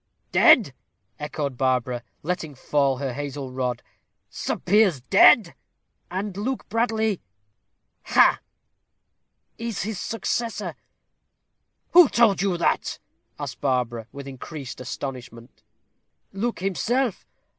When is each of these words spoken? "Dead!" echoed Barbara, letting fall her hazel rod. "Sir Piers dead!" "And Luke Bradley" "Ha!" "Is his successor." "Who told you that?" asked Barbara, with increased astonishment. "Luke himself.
"Dead!" 0.31 0.73
echoed 1.19 1.59
Barbara, 1.59 2.01
letting 2.23 2.55
fall 2.55 2.97
her 2.97 3.13
hazel 3.13 3.51
rod. 3.51 3.83
"Sir 4.31 4.55
Piers 4.57 4.99
dead!" 5.01 5.53
"And 6.09 6.35
Luke 6.35 6.67
Bradley" 6.69 7.21
"Ha!" 8.15 8.39
"Is 9.59 9.83
his 9.83 9.99
successor." 10.01 10.73
"Who 11.91 12.09
told 12.09 12.41
you 12.41 12.57
that?" 12.57 12.97
asked 13.37 13.61
Barbara, 13.61 14.07
with 14.11 14.27
increased 14.27 14.81
astonishment. 14.81 15.61
"Luke 16.33 16.61
himself. 16.61 17.23